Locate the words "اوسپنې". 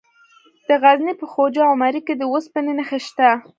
2.31-2.71